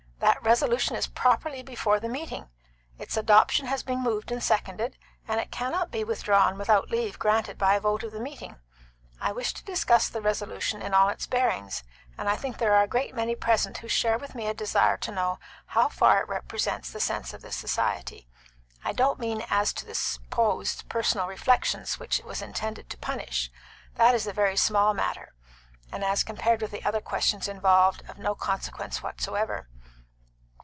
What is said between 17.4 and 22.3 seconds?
this society. I don't mean as to the supposed personal reflections which it